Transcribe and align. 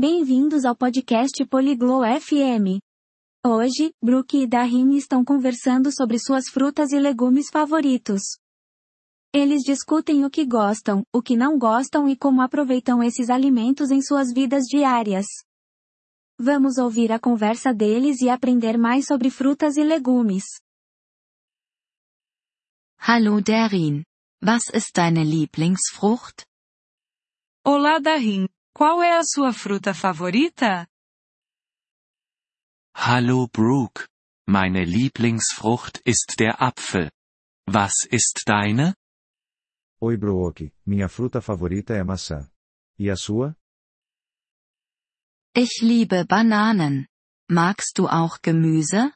Bem-vindos 0.00 0.64
ao 0.64 0.76
podcast 0.76 1.44
Poliglo 1.46 2.02
FM. 2.02 2.78
Hoje, 3.44 3.92
Brooke 4.00 4.44
e 4.44 4.46
Darin 4.46 4.96
estão 4.96 5.24
conversando 5.24 5.90
sobre 5.90 6.20
suas 6.20 6.44
frutas 6.48 6.92
e 6.92 7.00
legumes 7.00 7.50
favoritos. 7.50 8.22
Eles 9.34 9.62
discutem 9.64 10.24
o 10.24 10.30
que 10.30 10.46
gostam, 10.46 11.02
o 11.12 11.20
que 11.20 11.36
não 11.36 11.58
gostam 11.58 12.08
e 12.08 12.16
como 12.16 12.42
aproveitam 12.42 13.02
esses 13.02 13.28
alimentos 13.28 13.90
em 13.90 14.00
suas 14.00 14.32
vidas 14.32 14.66
diárias. 14.70 15.26
Vamos 16.38 16.78
ouvir 16.78 17.10
a 17.10 17.18
conversa 17.18 17.74
deles 17.74 18.20
e 18.20 18.30
aprender 18.30 18.78
mais 18.78 19.04
sobre 19.04 19.30
frutas 19.30 19.76
e 19.76 19.82
legumes. 19.82 20.44
Hallo 23.00 23.42
Darin. 23.42 24.04
Was 24.44 24.62
ist 24.72 24.94
deine 24.94 25.24
Lieblingsfrucht? 25.24 26.44
Olá 27.64 27.98
Darin. 27.98 28.46
Qual 28.78 29.02
é 29.02 29.18
a 29.18 29.24
sua 29.24 29.52
fruta 29.52 29.92
favorita? 29.92 30.86
Hallo 32.94 33.48
Brooke. 33.48 34.06
Meine 34.48 34.84
Lieblingsfrucht 34.84 36.00
ist 36.06 36.36
der 36.38 36.62
Apfel. 36.62 37.10
Was 37.66 38.06
ist 38.08 38.44
deine? 38.46 38.94
Oi 40.00 40.16
Brooke, 40.16 40.72
minha 40.86 41.08
fruta 41.08 41.40
favorita 41.40 41.92
é 41.92 42.00
a 42.02 42.04
maçã. 42.04 42.48
E 42.96 43.10
a 43.10 43.16
sua? 43.16 43.56
Ich 45.56 45.82
liebe 45.82 46.24
Bananen. 46.24 47.08
Magst 47.50 47.98
du 47.98 48.06
auch 48.06 48.38
Gemüse? 48.40 49.12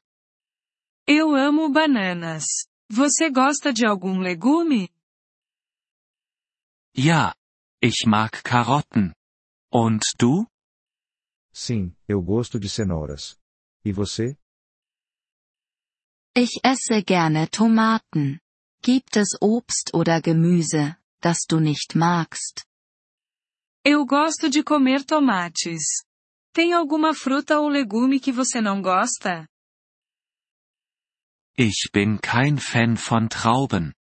Eu 1.06 1.36
amo 1.36 1.70
bananas. 1.70 2.66
Você 2.90 3.30
gosta 3.30 3.72
de 3.72 3.86
algum 3.86 4.18
legume? 4.18 4.90
Ja. 6.96 7.36
Ich 7.80 8.04
mag 8.06 8.42
Karotten. 8.42 9.14
Und 9.74 10.02
du? 10.18 10.46
Sim, 11.54 11.96
eu 12.06 12.20
gosto 12.22 12.60
de 12.60 12.68
cenouras. 12.68 13.38
E 13.82 13.90
você? 13.90 14.36
Ich 16.36 16.60
esse 16.62 17.02
gerne 17.02 17.48
Tomaten. 17.48 18.38
Gibt 18.82 19.16
es 19.16 19.38
Obst 19.40 19.94
oder 19.94 20.20
Gemüse, 20.20 20.96
das 21.22 21.46
du 21.48 21.58
nicht 21.60 21.94
magst? 21.94 22.66
Eu 23.84 24.04
gosto 24.04 24.50
de 24.50 24.62
comer 24.62 25.04
tomates. 25.04 26.04
Tem 26.52 26.74
alguma 26.74 27.14
fruta 27.14 27.58
ou 27.58 27.68
legume 27.68 28.20
que 28.20 28.30
você 28.32 28.60
não 28.60 28.82
gosta? 28.82 29.46
Ich 31.56 31.90
bin 31.92 32.18
kein 32.18 32.58
Fan 32.58 32.96
von 32.96 33.28
Trauben. 33.28 33.94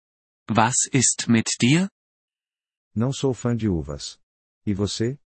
Was 0.50 0.74
ist 0.92 1.28
mit 1.28 1.48
dir? 1.60 1.88
Não 2.94 3.12
sou 3.12 3.32
fã 3.32 3.56
de 3.56 3.68
uvas. 3.68 4.18
E 4.66 4.74
você? 4.74 5.18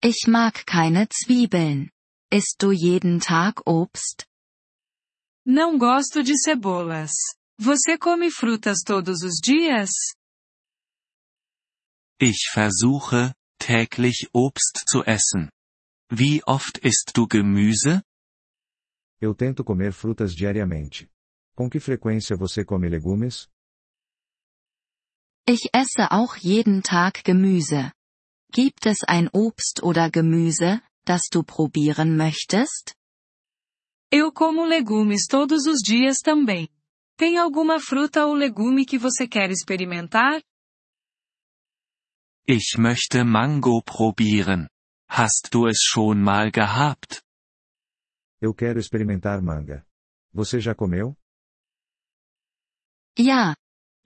Ich 0.00 0.28
mag 0.28 0.64
keine 0.64 1.08
Zwiebeln. 1.08 1.90
Isst 2.30 2.62
du 2.62 2.70
jeden 2.70 3.18
Tag 3.20 3.66
Obst? 3.66 4.26
Não 5.44 5.76
gosto 5.76 6.22
de 6.22 6.38
cebolas. 6.38 7.10
Você 7.58 7.98
come 7.98 8.30
frutas 8.30 8.82
todos 8.84 9.22
os 9.24 9.40
dias? 9.42 9.90
Ich 12.20 12.48
versuche, 12.52 13.34
täglich 13.58 14.28
Obst 14.32 14.84
zu 14.86 15.02
essen. 15.04 15.50
Wie 16.10 16.42
oft 16.46 16.78
isst 16.84 17.16
du 17.16 17.26
Gemüse? 17.26 18.02
Eu 19.20 19.34
tento 19.34 19.64
comer 19.64 19.92
frutas 19.92 20.32
diariamente. 20.32 21.10
Com 21.56 21.68
que 21.68 21.80
frequência 21.80 22.36
você 22.36 22.64
come 22.64 22.88
legumes? 22.88 23.48
Ich 25.48 25.68
esse 25.74 26.06
auch 26.08 26.36
jeden 26.36 26.82
Tag 26.82 27.24
Gemüse. 27.24 27.92
Gibt 28.52 28.86
es 28.86 29.04
ein 29.04 29.28
Obst 29.32 29.82
oder 29.82 30.10
Gemüse, 30.10 30.80
das 31.04 31.28
du 31.30 31.42
probieren 31.42 32.16
möchtest? 32.16 32.94
Eu 34.10 34.32
como 34.32 34.64
legumes 34.64 35.26
todos 35.26 35.66
os 35.66 35.82
dias 35.82 36.18
também. 36.18 36.68
Tem 37.18 37.36
alguma 37.36 37.78
fruta 37.78 38.24
ou 38.26 38.34
legume 38.34 38.86
que 38.86 38.98
você 38.98 39.28
quer 39.28 39.50
experimentar? 39.50 40.40
Ich 42.46 42.78
möchte 42.78 43.22
Mango 43.24 43.82
probieren. 43.82 44.68
Hast 45.10 45.50
du 45.52 45.66
es 45.66 45.82
schon 45.82 46.22
mal 46.22 46.50
gehabt? 46.50 47.22
Eu 48.40 48.54
quero 48.54 48.78
experimentar 48.78 49.42
manga. 49.42 49.84
Você 50.32 50.60
já 50.60 50.74
comeu? 50.74 51.14
Ja. 53.18 53.54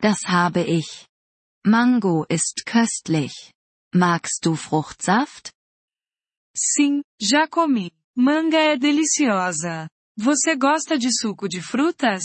Das 0.01 0.25
habe 0.27 0.63
ich. 0.63 1.07
Mango 1.65 2.27
ist 2.29 2.65
köstlich. 2.67 3.53
Magst 3.95 4.47
du 4.47 4.57
Fruchtsaft? 4.57 5.53
Sim, 6.57 7.03
já 7.21 7.47
comi. 7.47 7.93
Manga 8.17 8.57
é 8.57 8.75
deliciosa. 8.77 9.87
Você 10.17 10.57
gosta 10.57 10.97
de 10.99 11.09
suco 11.13 11.47
de 11.47 11.61
frutas? 11.61 12.23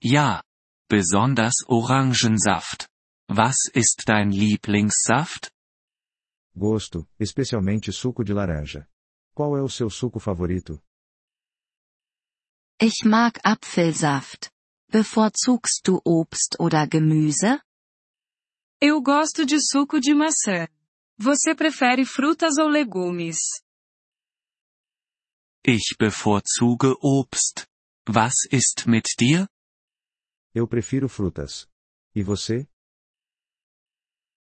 Ja. 0.00 0.44
Besonders 0.88 1.54
Orangensaft. 1.66 2.86
Was 3.28 3.56
ist 3.74 4.04
dein 4.06 4.30
Lieblingssaft? 4.30 5.50
Gosto, 6.54 7.08
especialmente 7.18 7.90
suco 7.92 8.22
de 8.22 8.32
laranja. 8.32 8.86
Qual 9.34 9.56
é 9.56 9.62
o 9.62 9.68
seu 9.68 9.90
suco 9.90 10.20
favorito? 10.20 10.80
Ich 12.80 13.04
mag 13.04 13.40
Apfelsaft. 13.42 14.50
Bevorzugst 14.88 15.82
du 15.84 16.00
Obst 16.04 16.60
oder 16.60 16.86
Gemüse? 16.86 17.60
Eu 18.84 19.00
gosto 19.00 19.46
de 19.46 19.60
suco 19.60 20.00
de 20.00 20.12
maçã. 20.12 20.66
Você 21.16 21.54
prefere 21.54 22.04
frutas 22.04 22.58
ou 22.58 22.66
legumes? 22.66 23.36
Ich 25.64 25.94
bevorzuge 25.96 26.92
Obst. 27.00 27.64
Was 28.08 28.34
ist 28.50 28.88
mit 28.88 29.04
dir? 29.16 29.46
Eu 30.52 30.66
prefiro 30.66 31.08
frutas. 31.08 31.68
E 32.12 32.24
você? 32.24 32.66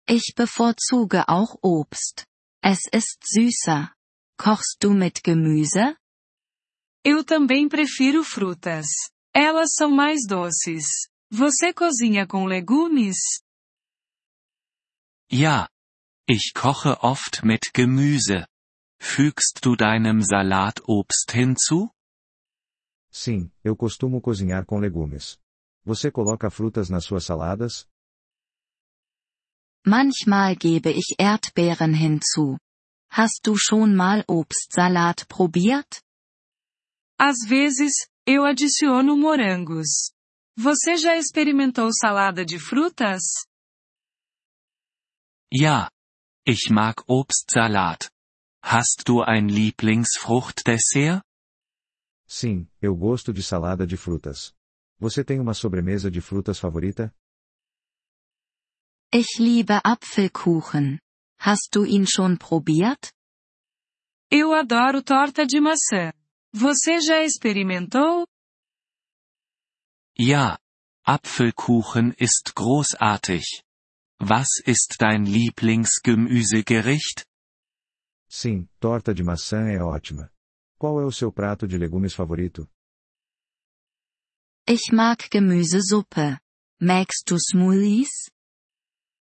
Ich 0.07 0.33
bevorzuge 0.33 1.25
auch 1.27 1.57
Obst. 1.61 2.25
Es 2.63 2.87
ist 2.93 3.19
süßer. 3.25 3.93
Kochst 4.37 4.77
du 4.81 4.93
mit 4.93 5.19
Gemüse? 5.21 5.97
Eu 7.03 7.25
também 7.25 7.67
prefiro 7.67 8.23
frutas. 8.23 8.87
Elas 9.33 9.73
são 9.75 9.91
mais 9.91 10.21
doces. 10.25 10.85
Você 11.29 11.73
cozinha 11.73 12.25
com 12.25 12.45
legumes? 12.45 13.17
Ja. 15.33 15.67
Ich 16.27 16.53
koche 16.53 17.01
oft 17.01 17.43
mit 17.43 17.73
Gemüse. 17.73 18.45
Fügst 19.01 19.65
du 19.65 19.75
deinem 19.75 20.21
Salat 20.21 20.81
Obst 20.87 21.31
hinzu? 21.31 21.89
Sim, 23.11 23.51
eu 23.63 23.75
costumo 23.75 24.21
cozinhar 24.21 24.63
com 24.63 24.79
legumes. 24.79 25.39
Você 25.85 26.11
coloca 26.11 26.51
frutas 26.51 26.87
nas 26.89 27.05
suas 27.05 27.25
saladas? 27.25 27.87
Manchmal 29.85 30.55
gebe 30.55 30.91
ich 30.91 31.15
Erdbeeren 31.17 31.95
hinzu. 31.95 32.59
Hast 33.09 33.41
du 33.43 33.57
schon 33.57 33.95
mal 33.95 34.23
Obstsalat 34.27 35.25
probiert? 35.27 35.99
Às 37.19 37.39
vezes, 37.47 37.93
eu 38.25 38.45
adiciono 38.45 39.17
morangos. 39.17 40.13
Você 40.55 40.95
já 40.95 41.17
experimentou 41.17 41.89
salada 41.91 42.45
de 42.45 42.59
frutas? 42.59 43.23
Ja. 45.53 45.89
Ich 46.45 46.71
mag 46.71 47.03
Obstsalat. 47.07 48.09
Hast 48.63 49.03
du 49.07 49.21
ein 49.21 49.47
Lieblingsfruchtdessert? 49.47 51.21
Sim, 52.27 52.67
eu 52.81 52.95
gosto 52.95 53.31
de 53.31 53.43
salada 53.43 53.85
de 53.85 53.95
frutas. 53.95 54.55
Você 54.99 55.23
tem 55.23 55.39
uma 55.39 55.53
sobremesa 55.53 56.09
de 56.09 56.21
frutas 56.21 56.57
favorita? 56.57 57.13
Ich 59.13 59.37
liebe 59.37 59.79
Apfelkuchen. 59.83 60.99
Hast 61.39 61.69
du 61.75 61.85
ihn 61.85 62.07
schon 62.07 62.37
probiert? 62.37 63.11
Eu 64.31 64.53
adoro 64.53 65.03
torta 65.03 65.45
de 65.45 65.59
maçã. 65.61 66.11
Você 66.51 66.99
já 66.99 67.23
experimentou? 67.23 68.25
Ja. 70.17 70.57
Apfelkuchen 71.05 72.15
ist 72.17 72.53
großartig. 72.55 73.63
Was 74.25 74.47
ist 74.65 75.01
dein 75.01 75.25
Lieblingsgemüsegericht? 75.25 77.25
Sim, 78.29 78.69
torta 78.79 79.13
de 79.13 79.21
maçã 79.21 79.67
é 79.67 79.83
ótima. 79.83 80.31
Qual 80.79 81.01
é 81.01 81.05
o 81.05 81.11
seu 81.11 81.29
prato 81.29 81.67
de 81.67 81.77
legumes 81.77 82.13
favorito? 82.13 82.65
Ich 84.65 84.93
mag 84.93 85.27
Gemüsesuppe. 85.29 86.39
Magst 86.79 87.27
du 87.27 87.37
Smoothies? 87.37 88.29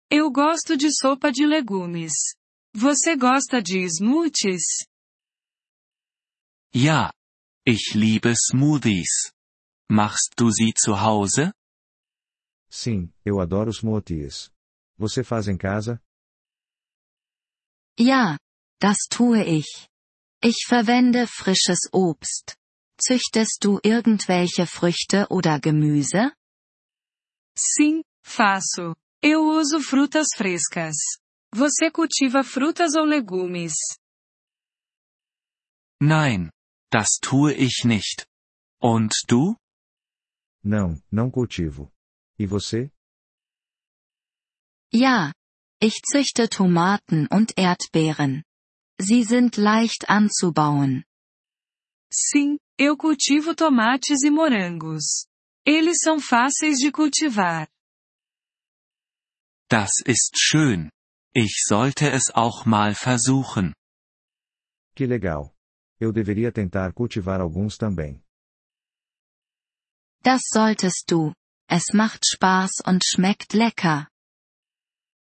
Eu 0.10 0.32
gosto 0.32 0.76
de 0.76 0.92
sopa 0.92 1.32
de 1.32 1.46
legumes. 1.46 2.34
Você 2.74 3.16
gosta 3.16 3.62
de 3.62 3.88
smoothies? 3.88 4.64
Ja. 6.74 7.14
Ich 7.68 7.94
liebe 7.94 8.34
Smoothies. 8.36 9.32
Machst 9.92 10.34
du 10.36 10.52
sie 10.52 10.74
zu 10.74 11.00
Hause? 11.00 11.54
Sim, 12.68 13.14
eu 13.24 13.40
adoro 13.40 13.72
smoothies. 13.72 14.50
Você 14.98 15.24
faz 15.24 15.48
em 15.48 15.58
casa? 15.58 16.02
Ja, 18.00 18.38
das 18.80 18.98
tue 19.10 19.44
ich. 19.44 19.88
Ich 20.44 20.66
verwende 20.68 21.28
frisches 21.28 21.90
Obst. 21.92 22.56
Züchtest 23.00 23.64
du 23.64 23.80
irgendwelche 23.84 24.66
Früchte 24.66 25.28
oder 25.30 25.60
Gemüse? 25.60 26.32
Sim, 27.56 28.04
faço. 28.24 28.96
Eu 29.22 29.42
uso 29.46 29.80
frutas 29.82 30.28
frescas. 30.36 30.96
Você 31.54 31.92
cultiva 31.92 32.44
frutas 32.44 32.96
ou 32.96 33.06
legumes? 33.06 33.74
Nein, 36.02 36.52
das 36.92 37.18
tue 37.22 37.54
ich 37.54 37.84
nicht. 37.84 38.28
Und 38.82 39.12
du? 39.28 39.56
Não, 40.64 41.02
não 41.12 41.32
cultivo. 41.32 41.92
E 42.38 42.46
você? 42.46 42.92
Ja. 44.92 45.34
Ich 45.80 46.02
züchte 46.02 46.50
Tomaten 46.50 47.28
und 47.28 47.58
Erdbeeren. 47.58 48.44
Sie 49.00 49.24
sind 49.24 49.58
leicht 49.58 50.10
anzubauen. 50.10 51.04
Sim, 52.12 52.58
eu 52.80 52.98
cultivo 52.98 53.54
tomates 53.54 54.24
e 54.24 54.32
morangos. 54.32 55.28
Eles 55.66 56.00
são 56.02 56.20
fáceis 56.20 56.80
de 56.80 56.92
cultivar. 56.92 57.68
Das 59.70 59.92
ist 60.06 60.40
schön. 60.40 60.90
Ich 61.36 61.64
sollte 61.68 62.10
es 62.10 62.32
auch 62.34 62.66
mal 62.66 62.96
versuchen. 62.96 63.74
Que 64.96 65.06
legal. 65.06 65.54
Eu 66.00 66.12
deveria 66.12 66.52
tentar 66.52 66.94
cultivar 66.94 67.40
alguns 67.42 67.78
também. 67.78 68.24
Das 70.24 70.42
solltest 70.52 71.06
du. 71.10 71.34
Es 71.70 71.94
macht 71.94 72.26
Spaß 72.26 72.82
und 72.86 73.04
schmeckt 73.06 73.54
lecker. 73.54 74.08